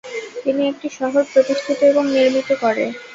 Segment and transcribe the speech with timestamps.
[0.43, 2.85] তিনি একটি শহর প্রতিষ্ঠিত এবং নির্মিত করে।